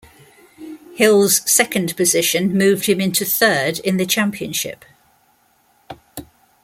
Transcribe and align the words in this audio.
Hill's 0.95 1.47
second 1.47 1.95
position 1.95 2.57
moved 2.57 2.87
him 2.87 2.99
into 2.99 3.23
third 3.23 3.77
in 3.81 3.97
the 3.97 4.05
championship. 4.07 4.83